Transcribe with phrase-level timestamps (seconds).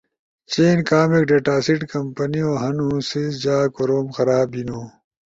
[0.51, 4.81] چین کامک ڈیٹا سیٹ کمپنو ہنُو، سی جا کوروم خراب بیِنو۔